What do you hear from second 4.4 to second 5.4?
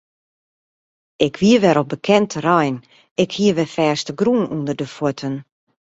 ûnder de fuotten.